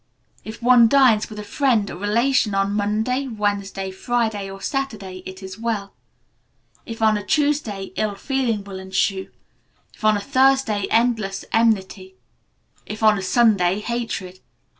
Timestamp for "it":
5.27-5.43